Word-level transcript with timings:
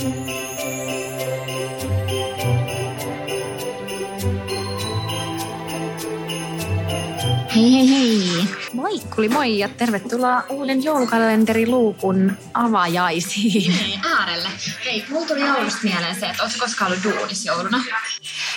Hei 0.00 0.08
hei 7.56 7.88
hei! 7.88 8.44
Moikkuli 8.72 9.28
moi 9.28 9.58
ja 9.58 9.68
tervetuloa 9.68 10.44
uuden 10.48 10.84
joulukalenderiluukun 10.84 12.32
avajaisiin. 12.54 13.72
Hei 13.72 13.98
äärelle. 14.18 14.48
Hei, 14.84 15.04
mulla 15.08 15.26
tuli 15.26 15.40
joulusta 15.40 15.80
mieleen 15.82 16.20
se, 16.20 16.26
että 16.26 16.42
ootko 16.42 16.58
koskaan 16.60 16.92
ollut 16.92 17.04
duunis 17.04 17.44
jouluna? 17.44 17.84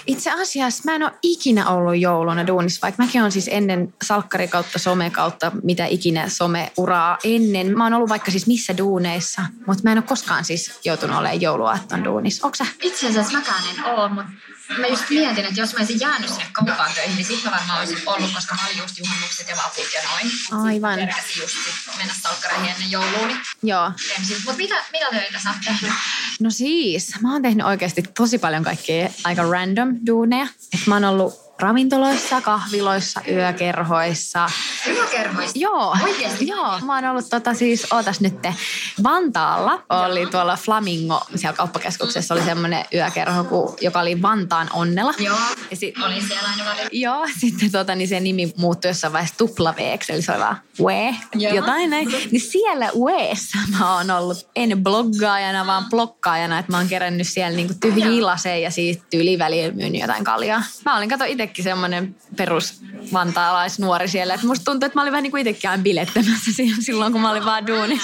Itse 0.07 0.31
asiassa 0.31 0.84
mä 0.85 0.95
en 0.95 1.03
ole 1.03 1.12
ikinä 1.23 1.70
ollut 1.70 1.98
jouluna 1.98 2.48
duunissa, 2.48 2.80
vaikka 2.81 3.03
mäkin 3.03 3.23
on 3.23 3.31
siis 3.31 3.49
ennen 3.52 3.94
salkkari 4.03 4.48
kautta 4.48 4.80
some 4.80 5.09
kautta 5.09 5.52
mitä 5.63 5.85
ikinä 5.85 6.30
someuraa 6.30 7.17
ennen. 7.23 7.77
Mä 7.77 7.84
oon 7.84 7.94
ollut 7.94 8.09
vaikka 8.09 8.31
siis 8.31 8.47
missä 8.47 8.77
duuneissa, 8.77 9.41
mutta 9.67 9.84
mä 9.84 9.91
en 9.91 9.97
ole 9.97 10.05
koskaan 10.08 10.45
siis 10.45 10.80
joutunut 10.85 11.17
olemaan 11.17 11.41
jouluaatton 11.41 12.03
duunissa. 12.03 12.47
Onko? 12.47 12.58
Itse 12.81 13.08
asiassa 13.08 13.38
mäkään 13.38 13.64
en 13.77 13.86
oo, 13.86 14.09
mutta 14.09 14.31
mä 14.78 14.88
just 14.88 15.09
mietin, 15.09 15.45
että 15.45 15.59
jos 15.59 15.73
mä 15.73 15.80
olisin 15.80 16.00
jäänyt 16.00 16.30
sinne 16.30 16.45
kauppaan 16.52 16.94
töihin, 16.95 17.16
niin 17.16 17.25
sitten 17.25 17.52
mä 17.52 17.58
varmaan 17.58 17.80
olisin 17.80 17.97
ollut, 18.06 18.33
koska 18.33 18.56
mä 18.56 18.66
olin 18.67 18.78
just 18.78 19.00
juhannukset 19.00 19.47
ja 19.47 19.55
vaput 19.55 19.88
ja 19.94 20.02
noin. 20.09 20.31
Aivan. 20.67 21.00
Kerkäsin 21.00 21.42
just 21.42 21.55
sit 21.66 21.97
mennä 21.97 22.14
salkkareihin 22.22 22.70
ennen 22.70 22.92
joulua, 22.92 23.28
niin 23.28 23.39
Joo. 23.64 23.92
Mutta 24.45 24.58
mitä, 24.58 24.75
mitä 24.92 25.05
töitä 25.11 25.39
sä 25.39 25.50
oot 25.50 25.58
tehnyt? 25.66 25.94
No 26.39 26.50
siis, 26.50 27.14
mä 27.22 27.31
oon 27.31 27.42
tehnyt 27.42 27.66
oikeasti 27.66 28.03
tosi 28.17 28.38
paljon 28.38 28.64
kaikkea 28.64 29.09
aika 29.23 29.44
random 29.44 29.95
duuneja. 30.08 30.47
Et 30.73 30.88
mä 30.88 30.95
oon 30.95 31.03
ollut 31.03 31.42
ravintoloissa, 31.64 32.42
kahviloissa, 32.42 33.22
yökerhoissa. 33.31 34.50
Yökerhoista? 34.88 35.59
Joo, 35.59 35.95
Oikeesti? 36.03 36.47
joo. 36.47 36.80
Mä 36.86 36.95
oon 36.95 37.05
ollut 37.05 37.30
tota 37.30 37.53
siis, 37.53 37.88
ootas 37.94 38.22
nyt, 38.22 38.33
Vantaalla 39.03 39.83
oli 39.89 40.25
tuolla 40.25 40.55
Flamingo, 40.55 41.22
siellä 41.36 41.58
kauppakeskuksessa 41.58 42.33
oli 42.33 42.44
semmoinen 42.44 42.86
yökerho, 42.94 43.44
ku- 43.44 43.75
joka 43.81 44.00
oli 44.00 44.22
Vantaan 44.22 44.70
onnella. 44.73 45.14
Joo, 45.20 45.38
Ja 45.72 45.78
sit, 45.78 45.95
olin 46.05 46.28
siellä 46.28 46.50
aina 46.50 46.66
välillä. 46.66 46.89
Joo, 46.92 47.28
sitten 47.42 47.72
tota, 47.72 47.95
niin 47.95 48.08
se 48.08 48.20
nimi 48.20 48.53
muuttui 48.58 48.89
jossain 48.89 49.14
vaiheessa 49.14 49.38
tupla 49.38 49.73
eli 49.77 50.22
se 50.22 50.31
oli 50.31 50.39
vaan 50.39 50.58
We, 50.83 51.16
Joo. 51.36 51.55
jotain 51.55 51.89
näin. 51.89 52.08
Niin 52.31 52.42
siellä 52.42 52.89
Weessä 53.05 53.58
mä 53.80 53.95
oon 53.95 54.11
ollut, 54.11 54.50
en 54.55 54.83
bloggaajana, 54.83 55.66
vaan 55.67 55.86
blokkaajana, 55.89 56.59
että 56.59 56.72
mä 56.72 56.77
oon 56.77 56.88
kerännyt 56.88 57.27
siellä 57.27 57.55
niinku 57.55 57.73
tyhjiä 57.81 58.25
laseja 58.25 58.58
ja 58.58 58.72
siitä 58.72 59.03
tyyliväliin 59.09 59.75
myynyt 59.75 60.02
jotain 60.02 60.23
kaljaa. 60.23 60.64
Mä 60.86 60.98
olin, 60.98 61.09
kato 61.09 61.23
itsekin 61.53 61.63
semmoinen 61.63 62.15
perus 62.37 62.81
vantaalaisnuori 63.13 64.07
siellä, 64.07 64.33
että 64.33 64.47
musta 64.47 64.65
tuntuu, 64.65 64.85
että 64.85 64.97
mä 64.97 65.01
olin 65.01 65.11
vähän 65.11 65.23
niin 65.23 65.31
kuin 65.31 65.47
itsekin 65.47 65.83
bilettämässä 65.83 66.51
silloin, 66.79 67.11
kun 67.11 67.21
mä 67.21 67.31
olin 67.31 67.45
vaan 67.45 67.65
hyvä. 67.67 67.95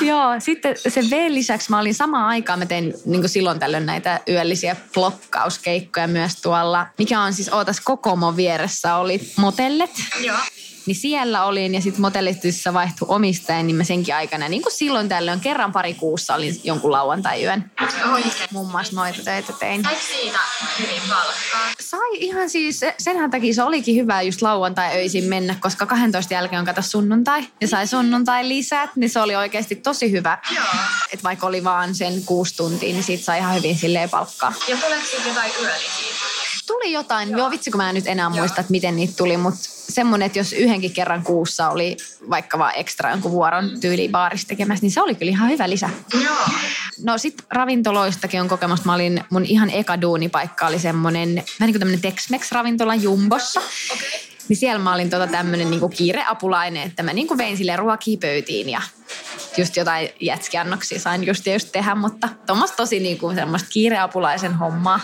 Joo, 0.00 0.34
sitten 0.38 0.76
se 0.88 1.00
V 1.10 1.26
lisäksi 1.28 1.70
mä 1.70 1.78
olin 1.78 1.94
samaan 1.94 2.26
aikaan, 2.26 2.58
mä 2.58 2.66
tein 2.66 2.94
niin 3.04 3.20
kuin 3.20 3.28
silloin 3.28 3.58
tällöin 3.58 3.86
näitä 3.86 4.20
yöllisiä 4.28 4.76
blokkauskeikkoja 4.94 6.08
myös 6.08 6.36
tuolla, 6.42 6.86
mikä 6.98 7.20
on 7.20 7.32
siis, 7.32 7.48
ootas 7.48 7.80
Kokomo 7.80 8.36
vieressä 8.36 8.94
oli 8.94 9.32
motellet. 9.36 9.90
Joo. 10.20 10.38
Niin 10.88 10.96
siellä 10.96 11.44
olin 11.44 11.74
ja 11.74 11.80
sitten 11.80 12.00
motellitissa 12.00 12.74
vaihtui 12.74 13.06
omistaja, 13.10 13.62
niin 13.62 13.76
mä 13.76 13.84
senkin 13.84 14.14
aikana, 14.14 14.48
niin 14.48 14.62
kuin 14.62 14.72
silloin 14.72 15.08
tällöin, 15.08 15.40
kerran 15.40 15.72
pari 15.72 15.94
kuussa 15.94 16.34
olin 16.34 16.60
jonkun 16.64 16.92
lauantai-yön. 16.92 17.70
Muun 18.52 18.70
muassa 18.70 18.96
noita 18.96 19.22
töitä 19.24 19.52
tein. 19.52 19.82
Saiko 19.82 20.00
siitä 20.00 20.38
hyvin 20.78 21.02
palkkaa? 21.08 21.72
Sai 21.80 22.10
ihan 22.14 22.50
siis, 22.50 22.80
senhän 22.98 23.30
takia 23.30 23.54
se 23.54 23.62
olikin 23.62 23.96
hyvä 23.96 24.22
just 24.22 24.42
lauantai-öisin 24.42 25.24
mennä, 25.24 25.56
koska 25.60 25.86
12 25.86 26.34
jälkeen 26.34 26.60
on 26.60 26.66
kato 26.66 26.82
sunnuntai 26.82 27.44
ja 27.60 27.68
sai 27.68 27.86
sunnuntai 27.86 28.48
lisät, 28.48 28.90
niin 28.96 29.10
se 29.10 29.20
oli 29.20 29.36
oikeasti 29.36 29.76
tosi 29.76 30.10
hyvä. 30.12 30.38
Joo. 30.54 30.64
Et 31.12 31.24
vaikka 31.24 31.46
oli 31.46 31.64
vaan 31.64 31.94
sen 31.94 32.24
kuusi 32.24 32.56
tuntia, 32.56 32.92
niin 32.92 33.04
siitä 33.04 33.24
sai 33.24 33.38
ihan 33.38 33.54
hyvin 33.54 33.78
silleen 33.78 34.10
palkkaa. 34.10 34.52
Ja 34.68 34.76
tuleeko 34.76 35.06
siitä 35.06 35.28
jotain 35.28 35.52
yöllisiä? 35.60 36.27
Tuli 36.68 36.92
jotain, 36.92 37.30
joo 37.30 37.50
vitsi 37.50 37.70
kun 37.70 37.78
mä 37.78 37.88
en 37.88 37.94
nyt 37.94 38.06
enää 38.06 38.28
muista, 38.28 38.60
että 38.60 38.70
miten 38.70 38.96
niitä 38.96 39.14
tuli, 39.16 39.36
mutta 39.36 39.60
semmoinen, 39.88 40.26
että 40.26 40.38
jos 40.38 40.52
yhdenkin 40.52 40.92
kerran 40.92 41.22
kuussa 41.22 41.68
oli 41.68 41.96
vaikka 42.30 42.58
vaan 42.58 42.72
ekstra 42.76 43.10
jonkun 43.10 43.32
vuoron 43.32 43.80
tyyli 43.80 44.08
baarissa 44.08 44.48
tekemässä, 44.48 44.82
niin 44.82 44.90
se 44.90 45.02
oli 45.02 45.14
kyllä 45.14 45.30
ihan 45.30 45.50
hyvä 45.50 45.70
lisä. 45.70 45.90
Joo. 46.24 46.36
No 47.04 47.18
sit 47.18 47.44
ravintoloistakin 47.50 48.40
on 48.40 48.48
kokemusta. 48.48 48.86
Mä 48.86 48.94
olin, 48.94 49.24
mun 49.30 49.44
ihan 49.44 49.70
eka 49.70 50.00
duunipaikka 50.00 50.66
oli 50.66 50.78
semmoinen, 50.78 51.34
vähän 51.34 51.44
niin 51.60 51.72
kuin 51.72 51.78
tämmöinen 51.78 52.00
Tex-Mex-ravintola 52.00 52.94
Jumbossa. 52.94 53.60
Okei. 53.92 54.28
Niin 54.48 54.56
siellä 54.56 54.78
mä 54.78 54.94
olin 54.94 55.10
tota 55.10 55.26
tämmöinen 55.26 55.70
niin 55.70 55.90
kiireapulainen, 55.90 56.82
että 56.82 57.02
mä 57.02 57.12
niin 57.12 57.26
kuin 57.26 57.38
vein 57.38 57.56
sille 57.56 57.76
ruokia 57.76 58.18
pöytiin 58.20 58.68
ja 58.68 58.82
just 59.58 59.76
jotain 59.76 60.08
jätskiannoksia 60.20 61.00
sain 61.00 61.26
just 61.26 61.46
just 61.46 61.68
tehdä, 61.72 61.94
mutta 61.94 62.28
tuommoista 62.46 62.76
tosi 62.76 63.00
niin 63.00 63.18
kuin 63.18 63.36
semmoista 63.36 63.68
kiireapulaisen 63.72 64.54
hommaa. 64.54 65.00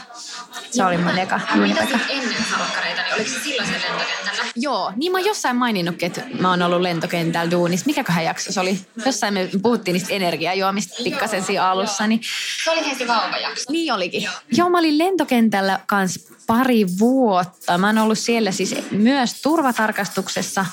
Se 0.70 0.84
oli 0.84 0.97
mun 0.97 1.19
eka 1.19 1.41
mitä 1.54 1.87
ennen 2.09 2.44
salkkareita, 2.50 3.03
niin 3.03 3.14
oliko 3.14 3.31
se 3.31 3.41
silloin 3.44 3.69
sen 3.69 3.81
lentokentällä? 3.82 4.44
Joo, 4.56 4.93
niin 4.97 5.12
mä 5.12 5.19
oon 5.19 5.26
jossain 5.26 5.56
maininnutkin, 5.56 6.06
että 6.06 6.22
mä 6.41 6.50
oon 6.50 6.62
ollut 6.62 6.81
lentokentällä 6.81 7.50
duunissa. 7.50 7.87
Mikäköhän 7.87 8.25
jakso 8.25 8.53
se 8.53 8.60
oli? 8.60 8.78
Jossain 9.06 9.34
me 9.34 9.48
puhuttiin 9.62 9.93
niistä 9.93 10.14
energiajuomista 10.14 11.03
pikkasen 11.04 11.44
siinä 11.44 11.64
alussa, 11.70 12.06
niin 12.06 12.20
Se 12.64 12.70
oli 12.70 12.91
heti 12.91 13.09
vauvajakso. 13.09 13.72
niin 13.72 13.93
olikin. 13.93 14.22
Joo. 14.22 14.34
Joo, 14.56 14.69
mä 14.70 14.78
olin 14.78 14.98
lentokentällä 14.98 15.81
kanssa 15.87 16.34
pari 16.47 16.87
vuotta. 16.98 17.78
Mä 17.78 17.87
oon 17.87 17.98
ollut 17.98 18.19
siellä 18.19 18.53
siis 18.53 18.75
myös 18.91 19.43
turvatarkastuksessa 19.43 20.66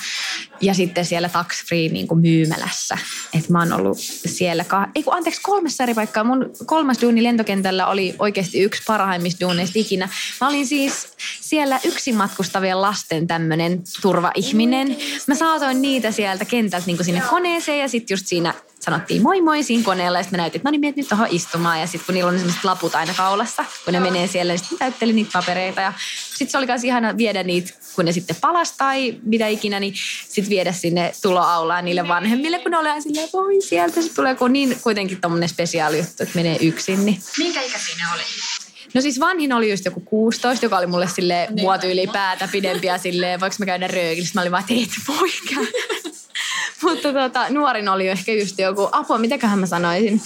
ja 0.61 0.73
sitten 0.73 1.05
siellä 1.05 1.29
tax 1.29 1.65
free 1.65 1.89
niin 1.89 2.07
kuin 2.07 2.21
myymälässä. 2.21 2.97
Et 3.33 3.49
mä 3.49 3.59
oon 3.59 3.73
ollut 3.73 3.97
siellä, 4.25 4.63
ka- 4.63 4.87
ei 4.95 5.03
kun, 5.03 5.13
anteeksi, 5.13 5.41
kolmessa 5.41 5.83
eri 5.83 5.93
paikkaa. 5.93 6.23
Mun 6.23 6.51
kolmas 6.65 7.01
duuni 7.01 7.23
lentokentällä 7.23 7.87
oli 7.87 8.15
oikeasti 8.19 8.59
yksi 8.59 8.81
parhaimmista 8.87 9.45
duuneista 9.45 9.79
ikinä. 9.79 10.09
Mä 10.41 10.47
olin 10.47 10.67
siis 10.67 11.07
siellä 11.41 11.79
yksin 11.85 12.15
matkustavien 12.15 12.81
lasten 12.81 13.27
tämmönen 13.27 13.83
turvaihminen. 14.01 14.97
Mä 15.27 15.35
saatoin 15.35 15.81
niitä 15.81 16.11
sieltä 16.11 16.45
kentältä 16.45 16.87
niin 16.87 16.97
kuin 16.97 17.05
sinne 17.05 17.21
koneeseen 17.29 17.79
ja 17.79 17.87
sitten 17.87 18.13
just 18.13 18.27
siinä 18.27 18.53
sanottiin 18.81 19.21
moi 19.21 19.41
moi 19.41 19.63
siinä 19.63 19.83
koneella 19.83 20.19
ja 20.19 20.23
sitten 20.23 20.37
mä 20.37 20.41
näytin, 20.41 20.59
että 20.59 20.69
no 20.69 20.71
niin, 20.71 20.81
meet 20.81 20.95
nyt 20.95 21.07
tuohon 21.07 21.27
istumaan 21.31 21.79
ja 21.79 21.87
sitten 21.87 22.05
kun 22.05 22.15
niillä 22.15 22.29
on 22.29 22.37
sellaiset 22.37 22.63
laput 22.63 22.95
aina 22.95 23.13
kaulassa, 23.13 23.65
kun 23.85 23.93
ne 23.93 23.99
menee 23.99 24.27
siellä, 24.27 24.53
niin 24.53 24.59
sitten 24.59 24.77
täyttelin 24.77 25.15
niitä 25.15 25.31
papereita 25.33 25.81
ja 25.81 25.93
sitten 26.29 26.49
se 26.49 26.57
oli 26.57 26.65
myös 26.65 26.83
ihana 26.83 27.17
viedä 27.17 27.43
niitä, 27.43 27.73
kun 27.95 28.05
ne 28.05 28.11
sitten 28.11 28.35
palas 28.41 28.71
tai 28.71 29.15
mitä 29.23 29.47
ikinä, 29.47 29.79
niin 29.79 29.93
sitten 30.27 30.49
viedä 30.49 30.71
sinne 30.71 31.13
tuloaulaan 31.21 31.85
niille 31.85 32.07
vanhemmille, 32.07 32.59
kun 32.59 32.71
ne 32.71 32.77
oli 32.77 32.89
aina 32.89 33.01
silleen, 33.01 33.29
voi 33.33 33.61
sieltä 33.61 34.01
se 34.01 34.13
tulee, 34.13 34.35
kun 34.35 34.53
niin 34.53 34.77
kuitenkin 34.81 35.21
tommonen 35.21 35.49
spesiaali 35.49 35.97
juttu, 35.97 36.23
että 36.23 36.35
menee 36.35 36.57
yksin, 36.61 37.05
niin 37.05 37.21
Minkä 37.37 37.61
ikäisiä 37.61 37.95
ne 37.95 38.03
oli? 38.13 38.23
No 38.93 39.01
siis 39.01 39.19
vanhin 39.19 39.53
oli 39.53 39.71
just 39.71 39.85
joku 39.85 39.99
16, 39.99 40.65
joka 40.65 40.77
oli 40.77 40.87
mulle 40.87 41.07
sille 41.07 41.47
mua 41.61 41.77
tyyli 41.77 42.07
päätä 42.13 42.49
pidempiä 42.51 42.97
silleen, 42.97 43.39
voiko 43.39 43.55
mä 43.59 43.65
käydä 43.65 43.87
röökillä. 43.87 44.25
Sitten 44.25 44.39
mä 44.39 44.41
olin 44.41 44.51
vaan, 44.51 44.63
että 44.69 44.73
et 44.73 45.07
voi 45.07 45.29
käydä. 45.49 46.00
Mutta 46.83 47.13
tota, 47.13 47.49
nuorin 47.49 47.89
oli 47.89 48.07
ehkä 48.07 48.33
just 48.33 48.59
joku, 48.59 48.89
apua, 48.91 49.17
mitäköhän 49.17 49.59
mä 49.59 49.65
sanoisin, 49.65 50.21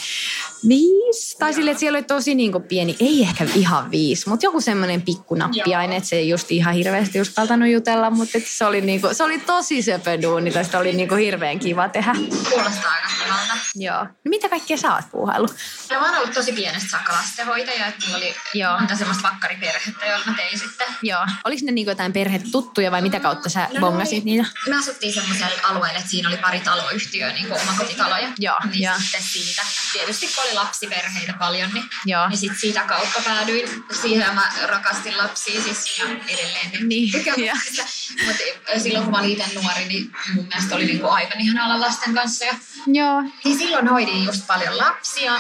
viisi. 0.67 1.37
Tai 1.39 1.53
silleen, 1.53 1.71
että 1.71 1.79
siellä 1.79 1.97
oli 1.97 2.03
tosi 2.03 2.35
niin 2.35 2.51
kuin 2.51 2.63
pieni, 2.63 2.95
ei 2.99 3.21
ehkä 3.21 3.45
ihan 3.55 3.91
viisi, 3.91 4.29
mutta 4.29 4.45
joku 4.45 4.61
semmoinen 4.61 5.01
pikkunappiaine, 5.01 5.95
että 5.95 6.09
se 6.09 6.15
ei 6.15 6.29
just 6.29 6.51
ihan 6.51 6.73
hirveästi 6.73 7.21
uskaltanut 7.21 7.69
jutella, 7.69 8.09
mutta 8.09 8.37
että 8.37 8.49
se, 8.53 8.65
oli 8.65 8.81
niin 8.81 9.01
kuin, 9.01 9.15
se 9.15 9.23
oli 9.23 9.39
tosi 9.39 9.81
söpö 9.81 10.21
duuni, 10.21 10.51
tai 10.51 10.65
sitä 10.65 10.79
oli 10.79 10.93
niin 10.93 11.09
kuin 11.09 11.21
hirveän 11.21 11.59
kiva 11.59 11.89
tehdä. 11.89 12.15
Kuulostaa 12.49 12.91
aika 12.91 13.07
kivalta. 13.23 13.53
Joo. 13.75 14.03
No 14.03 14.29
mitä 14.29 14.49
kaikkea 14.49 14.77
sä 14.77 14.93
oot 14.93 15.05
puuhaillut? 15.11 15.55
Ja 15.89 15.99
mä 15.99 16.05
oon 16.09 16.17
ollut 16.17 16.33
tosi 16.33 16.51
pienestä 16.51 16.89
saakka 16.89 17.13
lastenhoitaja, 17.13 17.85
että 17.87 18.05
mulla 18.05 18.17
oli 18.17 18.35
Joo. 18.53 18.77
monta 18.79 18.95
semmoista 18.95 19.23
vakkariperhettä, 19.31 20.05
joilla 20.05 20.25
mä 20.25 20.33
tein 20.37 20.59
sitten. 20.59 20.87
Joo. 21.01 21.25
Oliko 21.45 21.61
ne 21.65 21.71
niin 21.71 21.85
kuin 21.85 21.91
jotain 21.91 22.13
perhetuttuja 22.13 22.91
vai 22.91 23.01
mitä 23.01 23.19
kautta 23.19 23.49
sä 23.49 23.67
No, 23.73 23.79
bongasit 23.79 24.23
ne- 24.25 24.31
niitä? 24.31 24.45
Me 24.69 24.77
asuttiin 24.77 25.13
semmoiselle 25.13 25.61
alueelle, 25.63 25.99
että 25.99 26.11
siinä 26.11 26.29
oli 26.29 26.37
pari 26.37 26.59
taloyhtiöä, 26.59 27.33
niin 27.33 27.47
kuin 27.47 27.61
omakotitaloja. 27.61 28.27
Joo, 28.39 28.55
niin 28.71 28.83
joo. 28.83 28.95
sitten 28.99 29.21
siitä. 29.23 29.61
Tietysti 29.93 30.27
kun 30.35 30.43
oli 30.43 30.54
lapsiperheitä 30.55 31.33
paljon, 31.39 31.73
niin, 31.73 31.85
Joo. 32.05 32.29
niin 32.29 32.37
sitten 32.37 32.59
siitä 32.59 32.81
kautta 32.81 33.21
päädyin 33.25 33.83
siihen. 34.01 34.19
Ja 34.27 34.33
mä 34.33 34.51
rakastin 34.65 35.17
lapsia 35.17 35.61
siis 35.61 35.99
ja 35.99 36.05
edelleen. 36.27 36.89
Niin, 36.89 37.11
tykkään 37.11 37.39
joo. 37.45 37.55
lapsista. 37.55 37.83
Mutta 38.25 38.79
silloin 38.83 39.03
kun 39.03 39.11
mä 39.13 39.19
olin 39.19 39.31
itse 39.41 39.59
nuori, 39.59 39.85
niin 39.85 40.11
mun 40.35 40.47
mielestä 40.47 40.75
oli 40.75 40.85
niin 40.85 40.99
kuin 40.99 41.11
aivan 41.13 41.39
ihana 41.41 41.65
olla 41.65 41.79
lasten 41.81 42.13
kanssa. 42.13 42.45
Ja 42.45 42.55
Joo. 42.87 43.05
Joo. 43.05 43.31
Niin 43.43 43.57
silloin 43.57 43.87
hoidin 43.87 44.23
just 44.23 44.47
paljon 44.47 44.77
lapsia. 44.77 45.39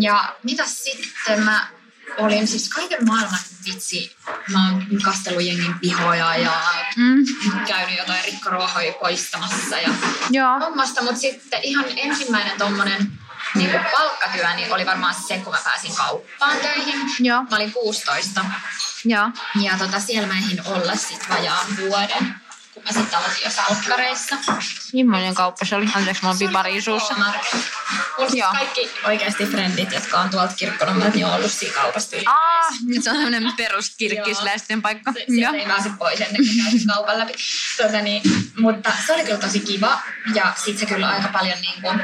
Ja 0.00 0.34
mitä 0.42 0.66
sitten 0.66 1.40
mä 1.44 1.66
olin 2.18 2.46
siis 2.48 2.68
kaiken 2.68 3.06
maailman 3.06 3.38
vitsi. 3.66 4.16
Mä 4.52 4.70
oon 4.70 4.86
kastellut 5.02 5.42
jengin 5.42 5.74
pihoja 5.80 6.36
ja 6.36 6.62
Mm. 6.96 7.24
käynyt 7.66 7.98
jotain 7.98 8.24
rikkoruohoja 8.24 8.92
poistamassa 8.92 9.78
ja 9.78 9.88
Joo. 10.30 10.58
hommasta. 10.60 11.02
Mutta 11.02 11.20
sitten 11.20 11.60
ihan 11.62 11.84
ensimmäinen 11.96 12.58
tommonen 12.58 13.12
niin 13.54 13.70
palkkatyö 13.92 14.54
niin 14.54 14.74
oli 14.74 14.86
varmaan 14.86 15.14
se, 15.14 15.38
kun 15.38 15.52
mä 15.52 15.58
pääsin 15.64 15.96
kauppaan 15.96 16.56
töihin. 16.56 17.00
Joo. 17.20 17.42
Mä 17.42 17.56
olin 17.56 17.72
16 17.72 18.44
Joo. 19.04 19.30
ja 19.60 19.78
tota, 19.78 20.00
siellä 20.00 20.28
mä 20.28 20.34
ehdin 20.34 20.62
olla 20.66 20.96
sit 20.96 21.28
vajaan 21.30 21.66
vuoden, 21.80 22.34
mä 22.84 22.92
sitten 22.92 23.18
aloitin 23.18 23.44
jo 23.44 23.50
salkkareissa. 23.50 24.36
Millainen 24.92 25.34
kauppa 25.34 25.64
se 25.64 25.76
oli? 25.76 25.88
Anteeksi, 25.94 26.22
mä 26.22 26.28
oon 26.28 26.38
pipariin 26.38 26.82
suussa. 26.82 27.14
Mulla 27.14 27.34
siis 28.18 28.34
Joo. 28.34 28.52
kaikki 28.52 28.90
oikeasti 29.04 29.46
frendit, 29.46 29.92
jotka 29.92 30.20
on 30.20 30.30
tuolta 30.30 30.54
kirkkonummelta, 30.54 31.14
niin 31.14 31.26
on 31.26 31.34
ollut 31.34 31.52
siinä 31.52 31.74
kaupassa 31.74 32.16
yli. 32.16 32.24
Aa, 32.26 32.68
nyt 32.86 33.04
se 33.04 33.10
on 33.10 33.16
tämmönen 33.16 33.52
peruskirkkisläisten 33.56 34.82
paikka. 34.82 35.12
Se, 35.12 35.24
sieltä 35.28 35.58
ei 35.58 35.66
pääse 35.66 35.90
pois 35.98 36.20
ennen 36.20 36.36
kuin 36.36 36.56
käy 36.56 36.94
kaupan 36.94 37.18
läpi. 37.18 37.32
Tota 37.76 38.00
niin, 38.00 38.22
mutta 38.58 38.92
se 39.06 39.12
oli 39.12 39.24
kyllä 39.24 39.38
tosi 39.38 39.60
kiva 39.60 40.00
ja 40.34 40.52
sitten 40.56 40.78
se 40.78 40.94
kyllä 40.94 41.08
aika 41.08 41.28
paljon 41.28 41.60
niin 41.60 41.82
kuin, 41.82 42.00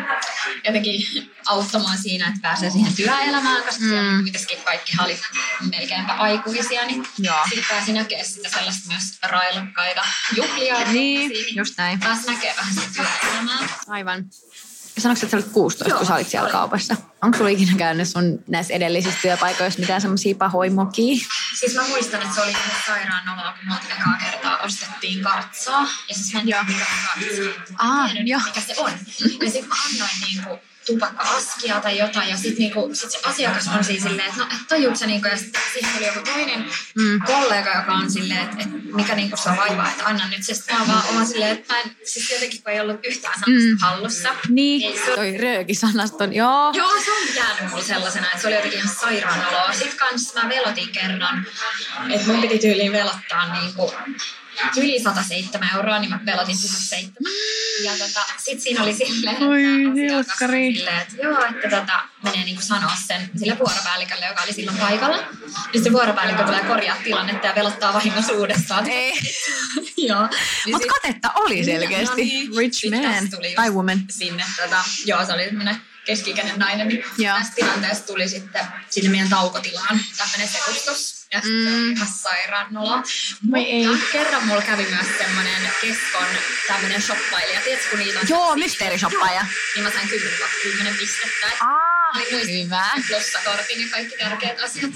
jotenkin 0.64 1.30
auttamaan 1.46 1.98
siinä, 1.98 2.28
että 2.28 2.40
pääsee 2.42 2.70
siihen 2.70 2.96
työelämään, 2.96 3.62
koska 3.62 3.84
mm. 3.84 3.88
siellä 3.88 4.22
kuitenkin 4.22 4.58
kaikki 4.64 4.92
oli 5.04 5.20
melkeinpä 5.70 6.12
aikuisia, 6.12 6.86
niin 6.86 7.06
sitten 7.48 7.64
pääsi 7.68 7.92
näkemään 7.92 8.26
sitä 8.26 8.48
sellaista 8.48 8.88
myös 8.88 9.18
railokkaita 9.22 10.02
juhlia. 10.36 10.69
Ja 10.78 10.92
Niin, 10.92 11.32
just 11.56 11.74
näin. 11.78 12.00
Pääsi 12.00 12.26
näkemään 12.26 12.56
vähän 12.56 12.74
sitä 12.74 12.86
työelämää. 13.22 13.68
Aivan. 13.88 14.24
Sanoitko, 14.98 15.26
että 15.26 15.30
sä 15.30 15.36
olit 15.36 15.52
16, 15.52 15.88
Joo, 15.88 15.98
kun 15.98 16.06
sä 16.06 16.14
olit 16.14 16.28
siellä 16.28 16.44
olin. 16.46 16.52
kaupassa? 16.52 16.96
Onko 17.22 17.36
sulla 17.36 17.50
ikinä 17.50 17.72
käynyt 17.78 18.08
sun 18.08 18.44
näissä 18.48 18.74
edellisissä 18.74 19.18
työpaikoissa 19.22 19.80
mitään 19.80 20.00
semmoisia 20.00 20.34
pahoja 20.34 20.70
mokia? 20.70 21.26
Siis 21.58 21.74
mä 21.74 21.88
muistan, 21.88 22.22
että 22.22 22.34
se 22.34 22.40
oli 22.40 22.50
ihan 22.50 22.70
sairaan 22.86 23.26
noloa, 23.26 23.52
kun 23.52 23.68
multa 23.68 23.94
ekaa 23.98 24.16
kertaa 24.30 24.58
ostettiin 24.58 25.22
kartsaa. 25.24 25.82
Ja 26.08 26.14
siis 26.14 26.32
mä 26.34 26.40
en 26.40 26.46
tiedä, 26.46 26.62
mikä 26.62 26.80
on 26.80 27.06
kartsa. 27.06 27.74
Aa, 27.78 28.08
tiedä, 28.08 28.40
mikä 28.46 28.60
se 28.60 28.74
on. 28.76 28.90
Ja 29.44 29.50
sit 29.50 29.66
mä 29.68 29.74
annoin 29.92 30.10
niinku 30.20 30.58
tupakka-askia 30.86 31.80
tai 31.80 31.98
jotain. 31.98 32.28
Ja 32.30 32.36
sit, 32.36 32.58
niinku, 32.58 32.90
sit 32.92 33.10
se 33.10 33.18
asiakas 33.24 33.68
on 33.68 33.84
siis 33.84 34.02
silleen, 34.02 34.28
että 34.28 34.40
no, 34.40 34.46
et 34.52 34.68
tajuut 34.68 34.96
sä 34.96 35.06
niinku. 35.06 35.28
Ja 35.28 35.38
sit 35.38 35.58
siihen 35.72 35.94
tuli 35.94 36.06
joku 36.06 36.20
toinen 36.20 36.64
Mm. 36.94 37.20
kollega, 37.26 37.70
joka 37.76 37.92
on 37.92 38.10
silleen, 38.10 38.40
että, 38.40 38.56
että 38.60 38.76
mikä 38.96 39.14
niinku 39.14 39.36
se 39.36 39.48
on 39.48 39.56
vaivaa, 39.56 39.90
että 39.90 40.04
anna 40.06 40.28
nyt 40.28 40.44
se. 40.44 40.54
Sit 40.54 40.64
mä 40.72 40.86
vaan 40.86 41.02
oon 41.14 41.26
silleen, 41.26 41.50
että 41.58 41.74
mä 41.74 41.80
en, 41.80 41.96
siis 42.04 42.30
jotenkin 42.30 42.62
kun 42.62 42.72
ei 42.72 42.80
ollut 42.80 43.06
yhtään 43.06 43.34
sellaista 43.40 43.70
Mm. 43.74 43.78
hallussa. 43.80 44.28
Niin, 44.48 44.98
se 45.04 45.10
on 45.10 45.16
toi 45.16 45.36
röökisanaston, 45.38 46.32
joo. 46.34 46.72
Joo, 46.74 46.90
se 47.04 47.12
on 47.12 47.34
jäänyt 47.34 47.70
mulle 47.70 47.84
sellaisena, 47.84 48.26
että 48.26 48.40
se 48.40 48.46
oli 48.46 48.54
jotenkin 48.56 48.78
ihan 48.78 48.94
sairaan 49.00 49.46
oloa. 49.48 49.72
Sitten 49.72 49.96
kans 49.98 50.34
mä 50.34 50.48
velotin 50.48 50.88
kerran, 50.88 51.46
että 52.10 52.26
mun 52.26 52.40
piti 52.40 52.58
tyyliin 52.58 52.92
velottaa 52.92 53.60
niinku 53.60 53.94
yli 54.76 55.00
107 55.02 55.68
euroa, 55.76 55.98
niin 55.98 56.10
mä 56.10 56.20
velotin 56.26 56.56
1007. 56.56 57.12
Ja 57.84 57.92
tota, 57.92 58.24
sit 58.36 58.60
siinä 58.60 58.82
oli 58.82 58.94
silleen, 58.94 59.34
että 59.34 59.46
Oi, 59.46 59.62
asiakas 59.92 60.38
silleen, 60.38 61.00
että 61.00 61.16
joo, 61.22 61.44
että 61.44 61.80
tota, 61.80 62.02
menee 62.24 62.44
niinku 62.44 62.62
sanoa 62.62 62.92
sen 63.06 63.30
sille 63.36 63.58
vuoropäällikölle, 63.58 64.26
joka 64.26 64.42
oli 64.42 64.52
silloin 64.52 64.78
paikalla. 64.78 65.16
Ja 65.74 65.80
se 65.82 65.92
vuoropäällikkö 65.92 66.44
tulee 66.44 66.60
korjaa 66.60 66.96
tilannetta 67.04 67.46
ja 67.46 67.54
velottaa 67.54 67.94
vahingossa 67.94 68.32
uudestaan. 68.32 68.90
Ei. 68.90 69.12
joo. 70.08 70.28
Niin 70.66 70.74
Mutta 70.74 70.88
katetta 70.88 71.30
oli 71.34 71.64
selkeästi. 71.64 72.06
No 72.08 72.16
niin. 72.16 72.56
Rich 72.56 72.90
man. 72.90 73.30
tuli 73.30 73.54
Tai 73.54 73.70
woman. 73.70 74.00
Sinne, 74.10 74.44
tota, 74.62 74.84
joo, 75.04 75.26
se 75.26 75.32
oli 75.32 75.44
semmoinen 75.44 75.76
keski-ikäinen 76.04 76.58
nainen. 76.58 76.88
Niin 76.88 77.04
Joo. 77.18 77.38
tästä 77.38 77.54
tilanteesta 77.54 78.06
tuli 78.06 78.28
sitten 78.28 78.64
sinne 78.90 79.10
meidän 79.10 79.28
taukotilaan 79.28 80.00
tämmöinen 80.16 80.48
sekustus. 80.48 81.19
Ja 81.32 81.40
sitten 81.40 81.64
se 81.64 81.70
oli 81.76 81.84
Mm. 81.86 81.92
ihan 81.92 82.08
sairaan 82.08 82.66
nolo. 82.70 83.02
Voi 83.50 83.60
ei. 83.60 83.86
Mutta 83.86 84.04
kerran 84.12 84.46
mulla 84.46 84.62
kävi 84.62 84.86
myös 84.90 85.06
semmoinen 85.18 85.62
keskon 85.80 86.26
tämmöinen 86.68 87.02
shoppailija. 87.02 87.60
Tiedätkö, 87.60 87.90
kun 87.90 87.98
niitä 87.98 88.18
on... 88.20 88.26
Joo, 88.28 88.56
mysteerishoppaja. 88.56 89.46
Niin 89.74 89.84
mä 89.84 89.90
sain 89.90 90.08
10 90.08 90.38
10 90.62 90.94
pistettä. 90.98 91.46
Et 91.46 91.54
Aa, 91.60 92.12
muistanut 92.14 92.64
hyvä. 92.64 92.84
plussakortin 93.08 93.80
ja 93.80 93.86
kaikki 93.90 94.16
tärkeät 94.18 94.60
asiat. 94.60 94.90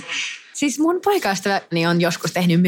Siis 0.53 0.79
mun 0.79 1.01
poikaystäväni 1.05 1.87
on 1.87 2.01
joskus 2.01 2.33
tehnyt. 2.33 2.61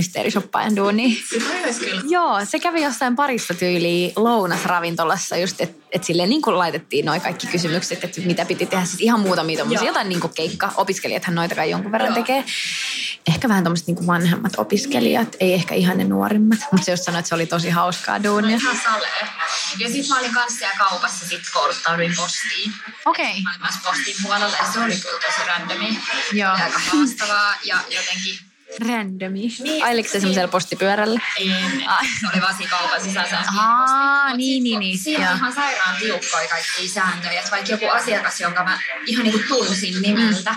Sitä 1.29 1.45
olisi 1.65 1.81
kyllä. 1.81 2.03
Joo, 2.09 2.45
se 2.45 2.59
kävi 2.59 2.83
jossain 2.83 3.17
parissa 3.17 3.55
tyyliin 3.55 4.13
lounasravintolassa 4.17 5.37
just, 5.37 5.61
että 5.61 5.87
et 5.93 6.05
silleen 6.05 6.29
niin 6.29 6.43
kuin 6.43 6.59
laitettiin 6.59 7.05
noin 7.05 7.21
kaikki 7.21 7.47
kysymykset, 7.47 8.05
että 8.05 8.21
mitä 8.21 8.45
piti 8.45 8.67
tehdä. 8.67 8.85
Siis 8.85 9.01
ihan 9.01 9.21
muutamia 9.21 9.59
tommosia, 9.59 9.87
jotain 9.87 10.09
niin 10.09 10.21
kuin 10.21 10.33
keikka. 10.35 10.73
Opiskelijathan 10.77 11.35
noita 11.35 11.55
kai 11.55 11.71
jonkun 11.71 11.93
verran 11.93 12.09
Joo. 12.09 12.15
tekee. 12.15 12.45
Ehkä 13.27 13.49
vähän 13.49 13.65
tommoset 13.65 13.87
niin 13.87 14.07
vanhemmat 14.07 14.53
opiskelijat, 14.59 15.37
ei 15.41 15.55
ehkä 15.55 15.75
ihan 15.75 15.99
ne 15.99 16.05
nuorimmat. 16.05 16.59
Mutta 16.73 16.85
se 16.85 16.93
just 16.93 17.03
sanoi, 17.05 17.19
että 17.19 17.29
se 17.29 17.35
oli 17.35 17.47
tosi 17.47 17.71
hauskaa 17.71 18.19
No 18.19 18.25
duunia. 18.25 18.57
ihan 18.57 18.77
salee. 18.85 19.29
Ja 19.79 19.89
sit 19.89 20.09
mä 20.09 20.19
olin 20.19 20.35
kanssa 20.35 20.59
siellä 20.59 20.77
kaupassa 20.79 21.27
sit 21.27 21.43
kouluttauduin 21.53 22.15
postiin. 22.17 22.73
Okei. 23.05 23.31
Okay. 23.31 23.43
Mä 23.43 23.51
olin 23.51 23.61
myös 23.61 23.75
postin 23.85 24.15
puolella 24.23 24.57
ja 24.57 24.73
se 24.73 24.79
oli 24.81 24.97
kyllä 24.97 25.19
tosi 25.27 25.49
randomi. 25.49 25.99
Joo. 26.33 26.53
Oli 26.53 26.63
aika 26.63 26.79
haastavaa 26.79 27.55
ja 27.65 27.79
jotenkin 27.91 28.39
Randomi. 28.89 29.57
Niin, 29.63 29.85
Ailiko 29.85 30.09
se 30.09 30.21
semmoisella 30.21 30.49
postipyörällä? 30.49 31.21
en, 31.41 31.89
Ai. 31.89 32.05
se 32.21 32.27
oli 32.35 32.43
vaan 32.43 32.57
siinä 32.57 32.71
kaupan 32.71 33.01
sisässä. 33.05 33.39
Aa, 33.59 34.37
niin, 34.37 34.65
niin, 34.65 34.79
niin, 34.81 34.99
Siinä 34.99 35.31
on 35.31 35.37
ihan 35.37 35.53
sairaan 35.53 35.97
tiukkoja 35.97 36.49
kaikkia 36.49 36.89
sääntöjä. 36.95 37.39
Että 37.41 37.51
vaikka 37.51 37.71
joku 37.73 37.89
asiakas, 37.89 38.41
jonka 38.41 38.65
mä 38.65 38.79
ihan 39.07 39.25
niinku 39.25 39.41
tunsin 39.49 40.03
nimeltä, 40.03 40.55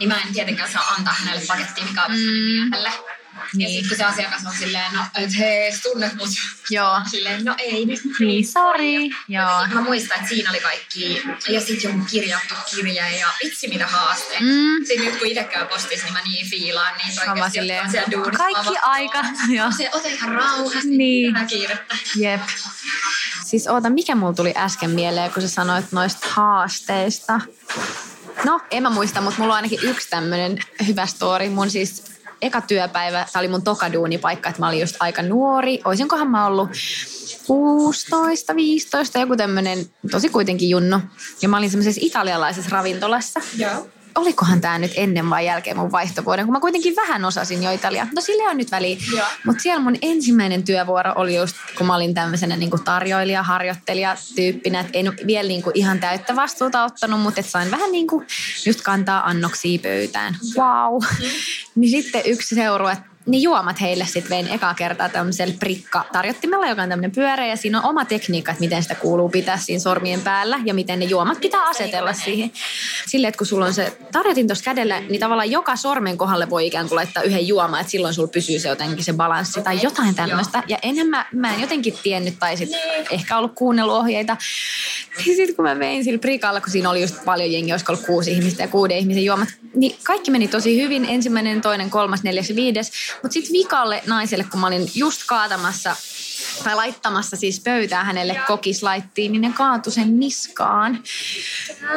niin 0.00 0.08
mä 0.08 0.20
en 0.26 0.32
tietenkään 0.32 0.72
saa 0.72 0.94
antaa 0.98 1.14
hänelle 1.14 1.42
pakettia, 1.48 1.84
mikä 1.84 2.04
on 2.04 2.10
mm. 2.10 2.16
miehelle. 2.16 2.88
Ja 2.88 3.42
Niin. 3.54 3.70
sitten 3.70 3.88
kun 3.88 3.96
se 3.96 4.04
asiakas 4.04 4.46
on 4.46 4.52
silleen, 4.58 4.92
no 4.92 5.00
et 5.14 5.38
hei, 5.38 5.72
tunnet 5.82 6.14
mut. 6.14 6.28
Joo. 6.70 7.00
Silleen, 7.10 7.44
no 7.44 7.54
ei 7.58 7.86
nyt. 7.86 8.00
Niin, 8.20 8.46
sorry. 8.46 9.10
Joo. 9.28 9.66
Mä 9.74 9.80
muistan, 9.80 10.16
että 10.16 10.28
siinä 10.28 10.50
oli 10.50 10.60
kaikki, 10.60 11.22
ja 11.48 11.60
sitten 11.60 11.90
joku 11.92 12.04
kirjattu 12.10 12.54
kirje 12.74 13.18
ja 13.18 13.26
vitsi 13.44 13.68
mitä 13.68 13.86
haaste. 13.86 14.36
Mm. 14.40 14.84
Sitten 14.86 15.04
nyt 15.06 15.18
kun 15.18 15.26
itse 15.26 15.44
käy 15.44 15.66
postissa, 15.66 16.04
niin 16.04 16.12
mä 16.12 16.20
niin 16.24 16.46
fiilaan 16.50 16.94
niitä 16.98 17.14
Sama 17.20 17.32
oikeasti, 17.32 17.58
silleen, 17.58 17.90
siellä 17.90 18.10
duunissa. 18.12 18.38
kaikki 18.44 18.74
aika. 18.82 19.24
Joo. 19.56 19.70
Se 19.76 19.90
ota 19.92 20.08
ihan 20.08 20.32
rauhassa, 20.32 20.88
Niin. 20.88 21.34
niin. 21.34 21.46
kiirettä. 21.46 21.96
Jep. 22.16 22.40
Siis 23.46 23.66
oota, 23.68 23.90
mikä 23.90 24.14
mulla 24.14 24.32
tuli 24.34 24.52
äsken 24.56 24.90
mieleen, 24.90 25.32
kun 25.32 25.42
sä 25.42 25.48
sanoit 25.48 25.92
noista 25.92 26.26
haasteista? 26.30 27.40
No, 28.44 28.60
en 28.70 28.82
mä 28.82 28.90
muista, 28.90 29.20
mutta 29.20 29.40
mulla 29.40 29.52
on 29.52 29.56
ainakin 29.56 29.78
yksi 29.82 30.10
tämmönen 30.10 30.58
hyvä 30.86 31.06
story. 31.06 31.48
Mun 31.48 31.70
siis 31.70 32.04
eka 32.42 32.60
työpäivä, 32.60 33.26
tää 33.32 33.40
oli 33.40 33.48
mun 33.48 33.62
toka 33.62 33.92
duunipaikka, 33.92 34.48
että 34.48 34.62
mä 34.62 34.68
olin 34.68 34.80
just 34.80 34.96
aika 35.00 35.22
nuori. 35.22 35.80
Oisinkohan 35.84 36.30
mä 36.30 36.46
ollut 36.46 36.68
16, 37.46 38.56
15, 38.56 39.18
joku 39.18 39.36
tämmönen 39.36 39.86
tosi 40.10 40.28
kuitenkin 40.28 40.70
junnu. 40.70 41.00
Ja 41.42 41.48
mä 41.48 41.58
olin 41.58 41.70
semmoisessa 41.70 42.00
italialaisessa 42.04 42.70
ravintolassa. 42.70 43.40
Joo. 43.56 43.88
Olikohan 44.14 44.60
tämä 44.60 44.78
nyt 44.78 44.92
ennen 44.94 45.30
vai 45.30 45.46
jälkeen 45.46 45.76
mun 45.76 45.92
vaihtovuoden, 45.92 46.44
kun 46.44 46.52
mä 46.52 46.60
kuitenkin 46.60 46.96
vähän 46.96 47.24
osasin 47.24 47.62
jo 47.62 47.72
Italiaa. 47.72 48.06
No 48.14 48.20
sille 48.20 48.48
on 48.48 48.56
nyt 48.56 48.70
väliä. 48.70 48.96
Mutta 49.46 49.62
siellä 49.62 49.80
mun 49.80 49.96
ensimmäinen 50.02 50.62
työvuoro 50.62 51.12
oli 51.16 51.36
just, 51.36 51.56
kun 51.78 51.86
mä 51.86 51.96
olin 51.96 52.14
tämmöisenä 52.14 52.56
niinku 52.56 52.78
tarjoilija, 52.78 53.42
harjoittelija 53.42 54.16
tyyppinä, 54.36 54.80
että 54.80 54.98
en 54.98 55.12
vielä 55.26 55.48
niinku 55.48 55.70
ihan 55.74 56.00
täyttä 56.00 56.36
vastuuta 56.36 56.84
ottanut, 56.84 57.20
mutta 57.20 57.40
et 57.40 57.46
sain 57.46 57.70
vähän 57.70 57.92
niinku 57.92 58.24
just 58.66 58.80
kantaa 58.80 59.28
annoksia 59.28 59.78
pöytään. 59.78 60.36
Wow. 60.56 61.02
niin 61.74 61.90
sitten 61.90 62.22
yksi 62.24 62.54
seurue, 62.54 62.96
niin 63.26 63.42
juomat 63.42 63.80
heille 63.80 64.06
sitten 64.06 64.30
vein 64.30 64.48
ekaa 64.48 64.74
kertaa 64.74 65.08
tämmöisellä 65.08 65.54
prikka-tarjottimella, 65.58 66.68
joka 66.68 66.82
on 66.82 66.88
tämmöinen 66.88 67.10
pyörä 67.10 67.46
ja 67.46 67.56
siinä 67.56 67.78
on 67.78 67.84
oma 67.84 68.04
tekniikka, 68.04 68.52
että 68.52 68.60
miten 68.60 68.82
sitä 68.82 68.94
kuuluu 68.94 69.28
pitää 69.28 69.56
siinä 69.56 69.80
sormien 69.80 70.20
päällä 70.20 70.60
ja 70.64 70.74
miten 70.74 70.98
ne 70.98 71.04
juomat 71.04 71.40
pitää 71.40 71.64
asetella 71.64 72.12
siihen. 72.12 72.52
Silleen, 73.06 73.28
että 73.28 73.38
kun 73.38 73.46
sulla 73.46 73.66
on 73.66 73.74
se 73.74 73.98
tarjotin 74.12 74.46
tuossa 74.46 74.64
kädellä, 74.64 75.00
niin 75.00 75.20
tavallaan 75.20 75.50
joka 75.50 75.76
sormen 75.76 76.18
kohdalle 76.18 76.50
voi 76.50 76.66
ikään 76.66 76.88
kuin 76.88 76.96
laittaa 76.96 77.22
yhden 77.22 77.48
juoman, 77.48 77.80
että 77.80 77.90
silloin 77.90 78.14
sulla 78.14 78.28
pysyy 78.28 78.58
se 78.58 78.68
jotenkin 78.68 79.04
se 79.04 79.12
balanssi 79.12 79.62
tai 79.62 79.82
jotain 79.82 80.14
tämmöistä. 80.14 80.62
Ja 80.68 80.78
enhän 80.82 81.06
mä, 81.06 81.26
mä 81.32 81.54
en 81.54 81.60
jotenkin 81.60 81.94
tiennyt 82.02 82.38
tai 82.38 82.56
sit 82.56 82.70
ehkä 83.10 83.38
ollut 83.38 83.52
kuunnellut 83.54 83.94
ohjeita. 83.96 84.36
Sitten 85.24 85.56
kun 85.56 85.64
mä 85.64 85.78
vein 85.78 86.04
sillä 86.04 86.18
prikalla, 86.18 86.60
kun 86.60 86.70
siinä 86.70 86.90
oli 86.90 87.00
just 87.00 87.24
paljon 87.24 87.52
jengiä, 87.52 87.74
olisiko 87.74 87.92
ollut 87.92 88.06
kuusi 88.06 88.32
ihmistä 88.32 88.62
ja 88.62 88.68
kuuden 88.68 88.98
ihmisen 88.98 89.24
juomat, 89.24 89.48
niin 89.74 89.96
kaikki 90.02 90.30
meni 90.30 90.48
tosi 90.48 90.82
hyvin. 90.82 91.04
Ensimmäinen, 91.04 91.60
toinen, 91.60 91.90
kolmas, 91.90 92.22
neljäs 92.22 92.50
ja 92.50 92.56
viides. 92.56 92.92
Mutta 93.22 93.32
sitten 93.32 93.52
vikalle 93.52 94.02
naiselle, 94.06 94.44
kun 94.50 94.60
mä 94.60 94.66
olin 94.66 94.90
just 94.94 95.22
kaatamassa 95.26 95.96
tai 96.64 96.74
laittamassa 96.74 97.36
siis 97.36 97.60
pöytää 97.60 98.04
hänelle 98.04 98.40
kokis 98.46 98.82
laittiin, 98.82 99.32
niin 99.32 99.42
ne 99.42 99.52
kaatui 99.54 99.92
sen 99.92 100.20
niskaan. 100.20 101.02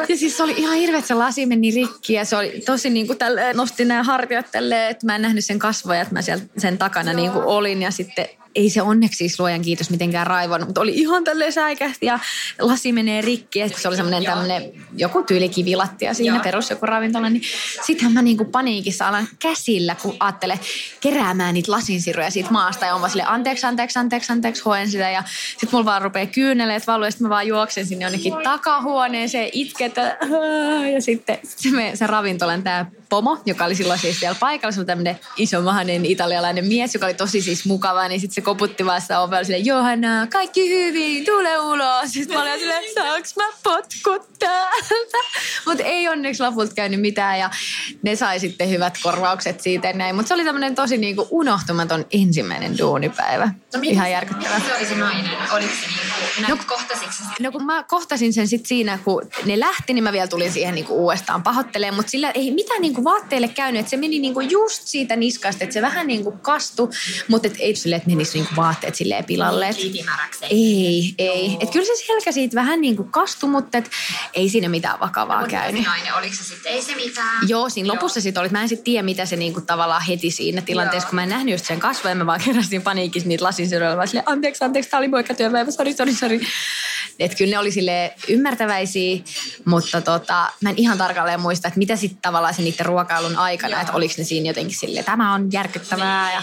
Ja 0.08 0.16
siis 0.16 0.36
se 0.36 0.42
oli 0.42 0.54
ihan 0.56 0.76
hirveä, 0.76 0.98
että 0.98 1.08
se 1.08 1.14
lasi 1.14 1.46
meni 1.46 1.70
rikki 1.70 2.12
ja 2.12 2.24
se 2.24 2.36
oli 2.36 2.62
tosi 2.66 2.90
niin 2.90 3.06
kuin 3.06 3.18
tälleen, 3.18 3.56
nosti 3.56 3.84
nämä 3.84 4.02
hartiat 4.02 4.46
tälleen, 4.52 4.90
että 4.90 5.06
mä 5.06 5.14
en 5.14 5.22
nähnyt 5.22 5.44
sen 5.44 5.58
kasvoja, 5.58 6.00
että 6.00 6.14
mä 6.14 6.22
siellä 6.22 6.44
sen 6.58 6.78
takana 6.78 7.12
niin 7.12 7.30
kuin 7.30 7.44
olin 7.44 7.82
ja 7.82 7.90
sitten 7.90 8.28
ei 8.54 8.70
se 8.70 8.82
onneksi 8.82 9.16
siis 9.16 9.40
luojan 9.40 9.62
kiitos 9.62 9.90
mitenkään 9.90 10.26
raivon, 10.26 10.64
mutta 10.66 10.80
oli 10.80 10.92
ihan 10.94 11.24
tälleen 11.24 11.52
säikähti 11.52 12.06
ja 12.06 12.18
lasi 12.60 12.92
menee 12.92 13.20
rikki. 13.20 13.58
Ja 13.58 13.68
se 13.68 13.88
oli 13.88 13.96
semmoinen 13.96 14.24
tämmöinen 14.24 14.72
joku 14.96 15.22
tyylikivilattia 15.22 16.14
siinä 16.14 16.36
Joo. 16.36 16.42
perus 16.42 16.70
joku 16.70 16.86
ravintola. 16.86 17.30
Niin 17.30 17.42
sittenhän 17.86 18.12
mä 18.12 18.22
niinku 18.22 18.44
paniikissa 18.44 19.08
alan 19.08 19.28
käsillä, 19.38 19.94
kun 20.02 20.16
ajattelen 20.20 20.60
keräämään 21.00 21.54
niitä 21.54 21.72
lasinsiruja 21.72 22.30
siitä 22.30 22.50
maasta. 22.50 22.86
Ja 22.86 22.94
on 22.94 23.00
vaan 23.00 23.10
sille 23.10 23.24
anteeksi, 23.26 23.66
anteeksi, 23.66 23.98
anteeksi, 23.98 24.32
anteeksi, 24.32 24.62
hoen 24.64 24.90
sitä. 24.90 25.10
Ja 25.10 25.22
sitten 25.50 25.68
mulla 25.72 25.84
vaan 25.84 26.02
rupeaa 26.02 26.26
kyyneleet 26.26 26.86
valuu 26.86 27.04
ja 27.04 27.10
sitten 27.10 27.24
mä 27.24 27.30
vaan 27.30 27.46
juoksen 27.46 27.86
sinne 27.86 28.04
jonnekin 28.04 28.34
takahuoneeseen, 28.44 29.48
itketä. 29.52 30.16
Ja 30.94 31.02
sitten 31.02 31.38
se, 31.42 31.70
me, 31.70 31.90
se 31.94 32.06
ravintolan 32.06 32.62
tämä 32.62 32.86
pomo, 33.08 33.38
joka 33.46 33.64
oli 33.64 33.74
silloin 33.74 33.98
siis 33.98 34.20
siellä 34.20 34.36
paikalla, 34.40 34.72
se 34.72 34.80
oli 34.80 34.86
tämmöinen 34.86 35.20
isomahainen 35.36 36.06
italialainen 36.06 36.64
mies, 36.64 36.94
joka 36.94 37.06
oli 37.06 37.14
tosi 37.14 37.42
siis 37.42 37.64
mukava, 37.64 38.08
niin 38.08 38.20
sitten 38.20 38.34
se 38.34 38.40
koputti 38.40 38.86
vaan 38.86 39.00
sitä 39.00 39.20
ovella 39.20 39.44
silleen, 39.44 39.66
Johanna, 39.66 40.26
kaikki 40.32 40.68
hyvin, 40.68 41.24
tule 41.24 41.58
ulos. 41.58 42.12
Sitten 42.12 42.36
mä 42.36 42.42
olin 42.42 42.58
silleen, 42.58 42.84
saaks 42.94 43.36
mä 43.36 43.44
potkut 43.62 44.38
täältä? 44.38 45.18
Mutta 45.66 45.84
ei 45.84 46.08
onneksi 46.08 46.42
lopulta 46.42 46.74
käynyt 46.74 47.00
mitään 47.00 47.38
ja 47.38 47.50
ne 48.02 48.16
sai 48.16 48.40
sitten 48.40 48.70
hyvät 48.70 48.98
korvaukset 49.02 49.60
siitä 49.60 49.92
näin. 49.92 50.16
Mutta 50.16 50.28
se 50.28 50.34
oli 50.34 50.44
tämmöinen 50.44 50.74
tosi 50.74 50.98
niinku 50.98 51.28
unohtumaton 51.30 52.04
ensimmäinen 52.12 52.78
duunipäivä. 52.78 53.46
No, 53.46 53.80
Ihan 53.82 54.10
järkyttävä. 54.10 54.60
Se 54.60 54.76
oli 54.76 54.86
se 54.86 54.94
nainen. 54.94 55.30
Oliko 55.52 55.72
se 55.74 55.86
niinku, 56.36 56.54
no, 56.54 56.58
kohtasitko 56.66 57.04
No 57.40 57.52
kun 57.52 57.66
mä 57.66 57.82
kohtasin 57.82 58.32
sen 58.32 58.48
sitten 58.48 58.68
siinä, 58.68 58.98
kun 59.04 59.22
ne 59.44 59.60
lähti, 59.60 59.92
niin 59.92 60.04
mä 60.04 60.12
vielä 60.12 60.26
tulin 60.26 60.52
siihen 60.52 60.74
niinku 60.74 61.04
uudestaan 61.04 61.42
pahoittelemaan. 61.42 61.96
Mutta 61.96 62.10
sillä 62.10 62.30
ei 62.30 62.50
mitään 62.50 62.80
niinku 62.80 63.03
vaatteille 63.04 63.48
käynyt. 63.48 63.80
Että 63.80 63.90
se 63.90 63.96
meni 63.96 64.18
niinku 64.18 64.40
just 64.40 64.82
siitä 64.86 65.16
niskasta, 65.16 65.64
että 65.64 65.74
se 65.74 65.82
vähän 65.82 66.06
niinku 66.06 66.32
kastui. 66.32 66.88
Mutta 67.28 67.48
et 67.48 67.56
ei 67.58 67.76
sille, 67.76 67.96
että 67.96 68.08
menisi 68.08 68.38
niinku 68.38 68.56
vaatteet 68.56 68.94
silleen 68.94 69.24
pilalle. 69.24 69.68
Et, 69.68 69.76
ei, 70.50 71.14
ei. 71.18 71.56
Et 71.60 71.70
kyllä 71.70 71.86
se 71.86 72.06
selkä 72.06 72.32
siitä 72.32 72.54
vähän 72.54 72.80
niinku 72.80 73.04
kastui, 73.04 73.50
mutta 73.50 73.78
et 73.78 73.90
ei 74.34 74.48
siinä 74.48 74.68
mitään 74.68 75.00
vakavaa 75.00 75.40
no, 75.42 75.48
käynyt. 75.48 75.84
Nainen, 75.84 76.14
oliko 76.14 76.34
se 76.34 76.44
sitten, 76.44 76.72
ei 76.72 76.82
se 76.82 76.94
mitään? 76.94 77.48
Joo, 77.48 77.68
siinä 77.68 77.86
Joo. 77.86 77.94
lopussa 77.94 78.20
sitten 78.20 78.40
oli. 78.40 78.48
Mä 78.48 78.62
en 78.62 78.68
sitten 78.68 78.84
tiedä, 78.84 79.02
mitä 79.02 79.26
se 79.26 79.36
niinku 79.36 79.60
tavallaan 79.60 80.02
heti 80.08 80.30
siinä 80.30 80.62
tilanteessa, 80.62 81.06
Joo. 81.06 81.10
kun 81.10 81.16
mä 81.16 81.22
en 81.22 81.28
nähnyt 81.28 81.52
just 81.52 81.66
sen 81.66 81.80
kasvoja. 81.80 82.14
Mä 82.14 82.26
vaan 82.26 82.40
keräsin 82.44 82.82
paniikissa 82.82 83.28
niitä 83.28 83.44
lasinsiruilla. 83.44 83.96
Mä 83.96 84.06
silleen, 84.06 84.28
anteeksi, 84.28 84.64
anteeksi, 84.64 84.90
tää 84.90 84.98
oli 84.98 85.08
moikkatyöpäivä, 85.08 85.70
sori, 85.70 85.92
sori, 85.92 86.14
sori. 86.14 86.40
Et 87.18 87.34
kyllä 87.34 87.50
ne 87.50 87.58
oli 87.58 87.70
sille 87.70 88.14
ymmärtäväisiä, 88.28 89.18
mutta 89.64 90.00
tota, 90.00 90.50
mä 90.60 90.70
en 90.70 90.78
ihan 90.78 90.98
tarkalleen 90.98 91.40
muista, 91.40 91.68
että 91.68 91.78
mitä 91.78 91.96
sitten 91.96 92.22
tavallaan 92.22 92.54
se 92.54 92.62
niiden 92.62 92.86
ruokailun 92.86 93.36
aikana, 93.36 93.80
että 93.80 93.92
oliko 93.92 94.14
ne 94.18 94.24
siinä 94.24 94.50
jotenkin 94.50 94.78
sille 94.78 95.02
tämä 95.02 95.34
on 95.34 95.48
järkyttävää. 95.52 96.32
Ja, 96.32 96.42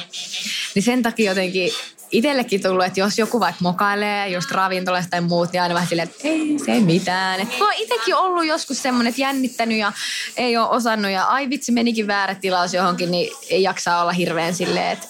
niin 0.76 0.84
sen 0.84 1.04
takia 1.04 1.32
jotenkin 1.32 1.72
itsellekin 2.12 2.62
tullut, 2.62 2.86
että 2.86 3.00
jos 3.00 3.20
joku 3.20 3.40
vaikka 3.40 3.60
mokailee 3.62 4.28
just 4.28 4.52
ravintolasta 4.52 5.10
tai 5.10 5.22
muut, 5.22 5.52
niin 5.52 5.62
aina 5.62 5.74
vähän 5.74 5.88
silleen, 5.88 6.08
että 6.08 6.28
ei 6.28 6.60
se 6.66 6.80
mitään. 6.80 7.40
Et 7.40 7.60
mä 7.60 7.66
oon 7.66 7.74
itsekin 7.78 8.16
ollut 8.16 8.46
joskus 8.46 8.82
semmoinen, 8.82 9.10
että 9.10 9.22
jännittänyt 9.22 9.78
ja 9.78 9.92
ei 10.38 10.58
ole 10.58 10.70
osannut 10.70 11.12
ja 11.12 11.24
ai 11.24 11.50
vitsi 11.50 11.72
menikin 11.72 12.08
väärä 12.08 12.36
tilaus 12.36 12.74
johonkin, 12.74 13.12
niin 13.12 13.32
ei 13.50 13.64
jaksaa 13.64 14.02
olla 14.02 14.12
hirveän 14.12 14.56
silleen, 14.56 14.92
että 14.92 15.08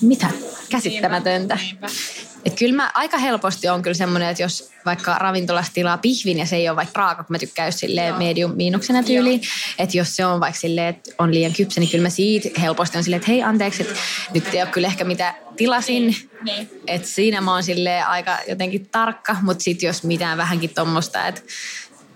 mitä 0.00 0.26
käsittämätöntä. 0.70 1.54
Niinpä, 1.54 1.86
niinpä. 1.86 2.31
Et 2.44 2.58
kyllä 2.58 2.76
mä 2.76 2.90
aika 2.94 3.18
helposti 3.18 3.68
on 3.68 3.82
kyllä 3.82 3.94
semmoinen, 3.94 4.28
että 4.28 4.42
jos 4.42 4.70
vaikka 4.86 5.14
ravintolassa 5.18 5.72
tilaa 5.72 5.98
pihvin 5.98 6.38
ja 6.38 6.46
se 6.46 6.56
ei 6.56 6.68
ole 6.68 6.76
vaikka 6.76 7.00
raaka, 7.00 7.24
kun 7.24 7.34
mä 7.34 7.38
tykkään 7.38 7.72
silleen 7.72 8.14
medium 8.14 8.52
miinuksena 8.56 9.02
tyyliin. 9.02 9.40
Että 9.78 9.96
jos 9.96 10.16
se 10.16 10.26
on 10.26 10.40
vaikka 10.40 10.60
silleen, 10.60 10.88
että 10.88 11.10
on 11.18 11.34
liian 11.34 11.52
kypsä, 11.52 11.80
niin 11.80 11.90
kyllä 11.90 12.02
mä 12.02 12.10
siitä 12.10 12.60
helposti 12.60 12.98
on 12.98 13.04
silleen, 13.04 13.20
että 13.20 13.30
hei 13.30 13.42
anteeksi, 13.42 13.82
että 13.82 13.94
nyt 14.34 14.54
ei 14.54 14.62
ole 14.62 14.70
kyllä 14.70 14.86
ehkä 14.86 15.04
mitä 15.04 15.34
tilasin. 15.56 16.06
Niin. 16.06 16.30
niin. 16.44 16.70
Että 16.86 17.08
siinä 17.08 17.40
mä 17.40 17.52
oon 17.52 17.62
silleen 17.62 18.06
aika 18.06 18.38
jotenkin 18.48 18.88
tarkka, 18.88 19.36
mutta 19.42 19.64
sitten 19.64 19.86
jos 19.86 20.04
mitään 20.04 20.38
vähänkin 20.38 20.74
tuommoista, 20.74 21.26
että 21.26 21.40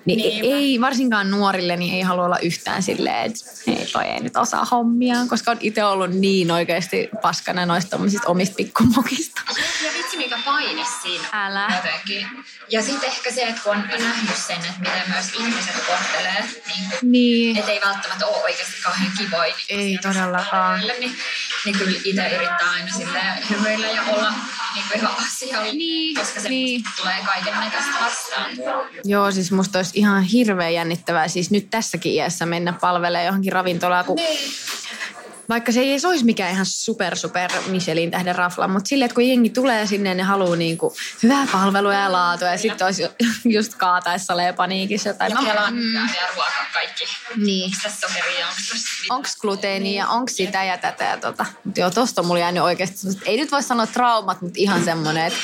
niin 0.06 0.18
Niinpä. 0.18 0.56
ei, 0.56 0.80
varsinkaan 0.80 1.30
nuorille, 1.30 1.76
niin 1.76 1.94
ei 1.94 2.02
halua 2.02 2.24
olla 2.24 2.38
yhtään 2.38 2.82
silleen, 2.82 3.26
että 3.26 3.44
ei, 3.66 3.86
toi 3.92 4.04
ei 4.04 4.20
nyt 4.20 4.36
osaa 4.36 4.64
hommiaan, 4.64 5.28
koska 5.28 5.50
on 5.50 5.56
itse 5.60 5.84
ollut 5.84 6.10
niin 6.10 6.50
oikeasti 6.50 7.08
paskana 7.22 7.66
noista 7.66 7.98
omista 8.26 8.54
pikkumokista. 8.56 9.40
Ja 9.84 9.90
vitsi 9.98 10.16
mikä 10.16 10.38
paine 10.44 10.84
siinä 11.02 11.24
Älä. 11.32 11.68
jotenkin. 11.76 12.26
Ja 12.70 12.82
sitten 12.82 13.08
ehkä 13.08 13.32
se, 13.32 13.42
että 13.42 13.60
kun 13.64 13.72
on 13.72 13.84
nähnyt 13.98 14.36
sen, 14.36 14.56
että 14.56 14.80
miten 14.80 15.02
myös 15.08 15.26
ihmiset 15.38 15.74
kohtelee, 15.86 16.44
niin, 16.66 16.90
niin. 17.02 17.56
että 17.56 17.70
ei 17.70 17.80
välttämättä 17.84 18.26
ole 18.26 18.42
oikeasti 18.42 18.82
kauhean 18.82 19.12
kivoin. 19.18 19.54
Niin 19.68 19.80
ei 19.80 19.98
todellakaan. 20.02 20.80
Niin, 21.00 21.16
niin 21.64 21.78
kyllä 21.78 21.98
itse 22.04 22.36
yrittää 22.36 22.70
aina 22.70 22.92
silleen 22.92 23.48
hymyillä 23.50 23.86
ja 23.86 24.02
olla 24.02 24.32
niin 24.76 24.88
kuin 24.88 25.00
ihan 25.00 25.26
asialla, 25.26 25.72
niin, 25.72 26.16
koska 26.16 26.40
se 26.40 26.48
niin. 26.48 26.82
tulee 27.00 27.16
kaiken 27.26 27.54
näköistä 27.54 28.04
vastaan. 28.04 28.50
Joo, 29.04 29.32
siis 29.32 29.52
musta 29.52 29.78
olisi 29.78 29.92
ihan 29.94 30.22
hirveän 30.22 30.74
jännittävää 30.74 31.28
siis 31.28 31.50
nyt 31.50 31.70
tässäkin 31.70 32.12
iässä 32.12 32.46
mennä 32.46 32.72
palvelemaan 32.72 33.26
johonkin 33.26 33.52
ravintolaan, 33.52 34.04
kun 34.04 34.16
niin 34.16 34.38
vaikka 35.48 35.72
se 35.72 35.80
ei 35.80 35.90
edes 35.90 36.04
olisi 36.04 36.24
mikään 36.24 36.52
ihan 36.52 36.66
super, 36.66 37.16
super 37.16 37.50
Michelin 37.66 38.10
tähden 38.10 38.34
rafla, 38.34 38.68
mutta 38.68 38.88
silleen, 38.88 39.06
että 39.06 39.14
kun 39.14 39.28
jengi 39.28 39.50
tulee 39.50 39.86
sinne, 39.86 40.14
ne 40.14 40.22
haluaa 40.22 40.56
niinku 40.56 40.94
hyvää 41.22 41.46
palvelua 41.52 41.94
ja 41.94 42.12
laatua 42.12 42.48
ja 42.48 42.58
sitten 42.58 42.84
olisi 42.84 43.02
just 43.44 43.74
kaataessa 43.74 44.34
ole 44.34 44.52
paniikissa. 44.52 45.14
Tai 45.14 45.30
ja 45.30 45.36
siellä 45.40 45.64
on 45.64 45.74
mm. 45.74 45.94
ja 45.94 46.26
ruoka 46.34 46.66
kaikki. 46.72 47.04
Niin. 47.36 47.72
Sokeria, 48.00 48.46
onko 49.10 49.28
gluteenia, 49.40 50.04
niin. 50.04 50.14
onko 50.14 50.32
sitä 50.32 50.64
ja 50.64 50.78
tätä 50.78 51.04
ja 51.04 51.16
tota. 51.16 51.46
Mutta 51.64 51.80
joo, 51.80 51.90
tosta 51.90 52.20
on 52.20 52.26
mulla 52.26 52.40
jäänyt 52.40 52.62
oikeasti, 52.62 52.96
ei 53.24 53.36
nyt 53.36 53.52
voi 53.52 53.62
sanoa 53.62 53.86
traumat, 53.86 54.40
mutta 54.40 54.56
ihan 54.58 54.84
semmoinen, 54.84 55.26
että 55.26 55.38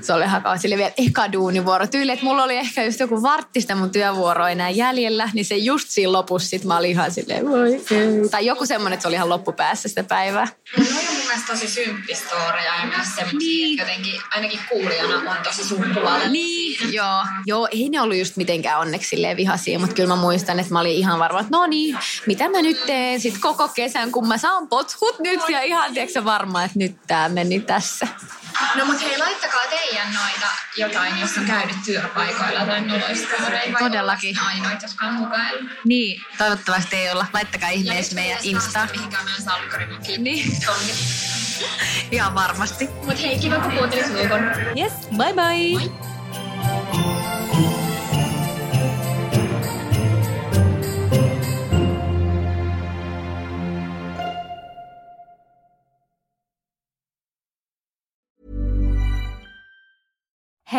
se 0.00 0.12
oli 0.12 0.24
ihan 0.24 0.42
sille 0.58 0.76
vielä 0.76 0.92
eka 0.96 1.32
duunivuoro. 1.32 1.86
Tyyli, 1.86 2.12
että 2.12 2.24
mulla 2.24 2.44
oli 2.44 2.56
ehkä 2.56 2.84
just 2.84 3.00
joku 3.00 3.22
varttista 3.22 3.74
mun 3.74 3.90
työvuoro 3.90 4.46
enää 4.46 4.70
jäljellä, 4.70 5.30
niin 5.34 5.44
se 5.44 5.56
just 5.56 5.88
siinä 5.88 6.12
lopussa 6.12 6.48
sit 6.48 6.64
mä 6.64 6.76
olin 6.76 6.90
ihan 6.90 7.12
silleen, 7.12 7.48
voi. 7.48 7.82
Tai 8.30 8.46
joku 8.46 8.66
semmoinen, 8.66 8.94
että 8.94 9.02
se 9.02 9.08
oli 9.08 9.16
ihan 9.16 9.28
loppupäässä 9.28 9.88
sitä 9.88 10.02
päivää. 10.02 10.48
No 10.76 10.84
on 10.84 11.14
mun 11.16 11.26
mielestä 11.26 11.52
tosi 11.52 11.68
symppistoria 11.68 12.64
ja 12.64 12.86
myös 12.86 13.08
semmoisia, 13.16 13.38
niin. 13.38 13.78
jotenkin 13.78 14.20
ainakin 14.30 14.60
kuulijana 14.68 15.30
on 15.30 15.36
tosi 15.44 15.64
surkuvalle. 15.64 16.28
Niin, 16.28 16.92
joo. 16.92 17.24
Joo, 17.46 17.68
ei 17.70 17.88
ne 17.88 18.00
ollut 18.00 18.16
just 18.16 18.36
mitenkään 18.36 18.80
onneksi 18.80 19.08
silleen 19.08 19.36
vihaisia, 19.36 19.78
mutta 19.78 19.94
kyllä 19.94 20.08
mä 20.08 20.16
muistan, 20.16 20.60
että 20.60 20.72
mä 20.72 20.80
olin 20.80 20.96
ihan 20.96 21.18
varma, 21.18 21.40
että 21.40 21.56
no 21.56 21.66
niin, 21.66 21.98
mitä 22.26 22.48
mä 22.48 22.62
nyt 22.62 22.86
teen 22.86 23.20
sit 23.20 23.38
koko 23.38 23.68
kesän, 23.68 24.12
kun 24.12 24.28
mä 24.28 24.38
saan 24.38 24.68
potkut 24.68 25.18
nyt 25.18 25.40
ja 25.48 25.62
ihan 25.62 25.94
tiedätkö 25.94 26.24
varma, 26.24 26.64
että 26.64 26.78
nyt 26.78 26.96
tää 27.06 27.28
meni 27.28 27.60
tässä. 27.60 28.08
No 28.74 28.84
mutta 28.84 29.02
hei, 29.04 29.18
laittakaa 29.18 29.62
teidän 29.70 30.12
noita 30.14 30.46
jotain, 30.76 31.20
jos 31.20 31.38
on 31.38 31.44
käynyt 31.44 31.76
työpaikoilla 31.84 32.66
tai 32.66 32.80
noloista. 32.80 33.28
Todellakin. 33.78 34.38
Ainoita, 34.40 34.84
jotka 34.86 35.06
on 35.06 35.14
mukailla. 35.14 35.70
Niin, 35.84 36.22
toivottavasti 36.38 36.96
ei 36.96 37.10
olla. 37.10 37.26
Laittakaa 37.32 37.68
ihmeessä 37.68 38.14
meidän 38.14 38.38
Insta. 38.42 38.88
Mihinkään 38.92 39.24
meidän 39.24 39.42
salkkarimukin. 39.42 40.24
Niin. 40.24 40.56
Ihan 42.10 42.34
varmasti. 42.34 42.88
Mut 43.04 43.22
hei, 43.22 43.38
kiva 43.38 43.58
kun 43.58 43.72
kuuntelit 43.72 44.06
Yes, 44.76 44.92
bye 45.16 45.32
bye. 45.32 45.88
Moi. 45.88 46.09